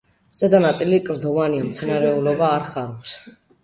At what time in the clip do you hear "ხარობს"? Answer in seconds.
2.75-3.19